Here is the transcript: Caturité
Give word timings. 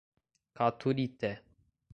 Caturité 0.57 1.37